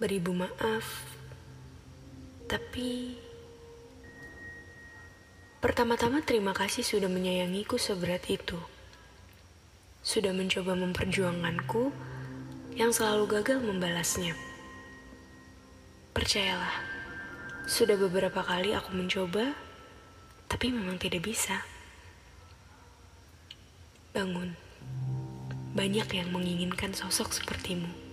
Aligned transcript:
beribu 0.00 0.32
maaf, 0.32 1.04
tapi 2.48 3.20
pertama-tama 5.60 6.24
terima 6.24 6.56
kasih 6.56 6.80
sudah 6.80 7.12
menyayangiku 7.12 7.76
seberat 7.76 8.24
itu. 8.32 8.56
Sudah 10.00 10.32
mencoba 10.32 10.72
memperjuangkanku 10.72 11.92
yang 12.80 12.96
selalu 12.96 13.28
gagal 13.28 13.60
membalasnya. 13.60 14.32
Percayalah, 16.16 16.80
sudah 17.68 18.00
beberapa 18.00 18.40
kali 18.40 18.72
aku 18.72 18.96
mencoba, 18.96 19.52
tapi 20.48 20.72
memang 20.72 20.96
tidak 20.96 21.28
bisa. 21.28 21.60
Bangun. 24.16 24.56
Banyak 25.76 26.08
yang 26.16 26.32
menginginkan 26.32 26.96
sosok 26.96 27.36
sepertimu. 27.36 28.09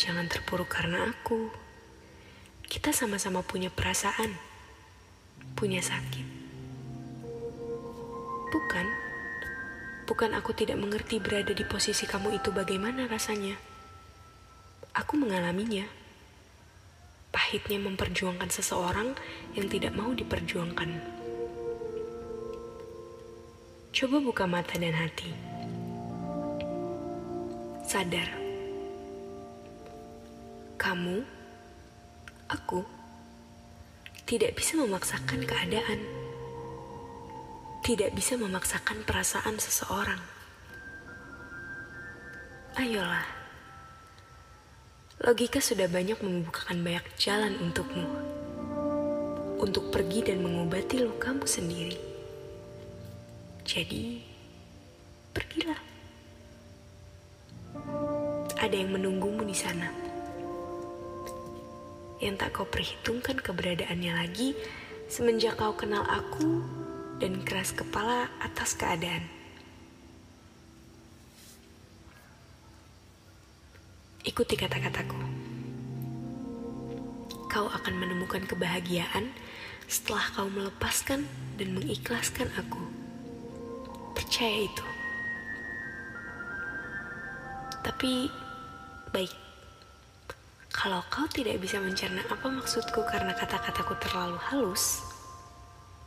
Jangan 0.00 0.32
terpuruk 0.32 0.72
karena 0.72 1.12
aku. 1.12 1.52
Kita 2.64 2.88
sama-sama 2.88 3.44
punya 3.44 3.68
perasaan, 3.68 4.32
punya 5.52 5.84
sakit. 5.84 6.24
Bukan, 8.48 8.86
bukan 10.08 10.30
aku 10.40 10.56
tidak 10.56 10.80
mengerti 10.80 11.20
berada 11.20 11.52
di 11.52 11.68
posisi 11.68 12.08
kamu 12.08 12.40
itu 12.40 12.48
bagaimana 12.48 13.12
rasanya. 13.12 13.60
Aku 14.96 15.20
mengalaminya. 15.20 15.84
Pahitnya 17.28 17.76
memperjuangkan 17.84 18.48
seseorang 18.48 19.12
yang 19.52 19.68
tidak 19.68 19.92
mau 19.92 20.16
diperjuangkan. 20.16 20.96
Coba 23.92 24.16
buka 24.24 24.48
mata 24.48 24.80
dan 24.80 24.96
hati. 24.96 25.28
Sadar. 27.84 28.49
Kamu, 30.80 31.20
aku, 32.48 32.80
tidak 34.24 34.56
bisa 34.56 34.80
memaksakan 34.80 35.44
keadaan. 35.44 36.00
Tidak 37.84 38.16
bisa 38.16 38.40
memaksakan 38.40 39.04
perasaan 39.04 39.60
seseorang. 39.60 40.24
Ayolah. 42.80 43.28
Logika 45.20 45.60
sudah 45.60 45.84
banyak 45.84 46.16
membukakan 46.24 46.80
banyak 46.80 47.04
jalan 47.20 47.60
untukmu. 47.60 48.08
Untuk 49.60 49.92
pergi 49.92 50.32
dan 50.32 50.40
mengobati 50.40 51.04
lukamu 51.04 51.44
sendiri. 51.44 52.00
Jadi, 53.68 54.24
pergilah. 55.36 55.80
Ada 58.56 58.80
yang 58.80 58.96
menunggumu 58.96 59.44
di 59.44 59.52
sana. 59.52 59.99
Yang 62.20 62.34
tak 62.36 62.50
kau 62.52 62.68
perhitungkan 62.68 63.40
keberadaannya 63.40 64.12
lagi 64.12 64.52
semenjak 65.08 65.56
kau 65.56 65.72
kenal 65.72 66.04
aku 66.04 66.60
dan 67.16 67.40
keras 67.44 67.72
kepala 67.72 68.28
atas 68.44 68.76
keadaan. 68.76 69.24
Ikuti 74.20 74.52
kata-kataku. 74.52 75.16
Kau 77.48 77.66
akan 77.72 77.94
menemukan 77.96 78.44
kebahagiaan 78.44 79.32
setelah 79.88 80.22
kau 80.36 80.46
melepaskan 80.46 81.24
dan 81.56 81.68
mengikhlaskan 81.72 82.52
aku. 82.54 82.84
Percaya 84.12 84.68
itu. 84.68 84.86
Tapi 87.80 88.28
baik. 89.10 89.49
Kalau 90.80 91.04
kau 91.12 91.28
tidak 91.28 91.60
bisa 91.60 91.76
mencerna 91.76 92.24
apa 92.24 92.48
maksudku 92.48 93.04
karena 93.04 93.36
kata-kataku 93.36 94.00
terlalu 94.00 94.40
halus, 94.48 95.04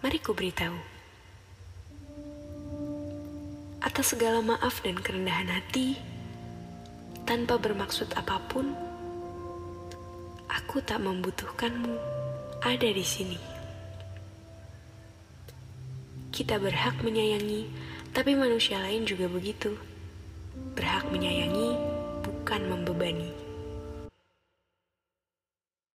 mari 0.01 0.17
ku 0.17 0.33
beritahu. 0.33 0.73
Atas 3.85 4.17
segala 4.17 4.41
maaf 4.41 4.81
dan 4.81 4.97
kerendahan 4.97 5.45
hati, 5.45 6.01
tanpa 7.21 7.61
bermaksud 7.61 8.17
apa 8.17 8.41
pun, 8.49 8.73
aku 10.49 10.81
tak 10.81 11.05
membutuhkanmu 11.05 11.93
ada 12.65 12.89
di 12.89 13.05
sini. 13.05 13.37
Kita 16.33 16.57
berhak 16.57 16.97
menyayangi, 17.05 17.69
tapi 18.09 18.33
manusia 18.33 18.81
lain 18.81 19.05
juga 19.05 19.29
begitu. 19.29 19.77
Berhak 20.73 21.05
menyayangi, 21.13 21.77
bukan 22.25 22.61
membebani. 22.73 23.52